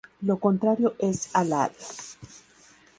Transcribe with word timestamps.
Lo 0.23 0.39
contrario 0.39 0.95
es 0.97 1.29
halal. 1.35 1.71